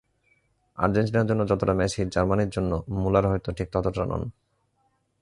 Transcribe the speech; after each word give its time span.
আর্জেন্টিনার 0.77 1.27
জন্য 1.27 1.41
যতটা 1.47 1.73
মেসি, 1.73 2.01
জার্মানির 2.05 2.49
জন্য 2.49 2.71
মুলার 2.87 3.25
হয়তো 3.27 3.49
ঠিক 3.51 3.67
ততটা 3.71 4.03
নন। 4.05 4.21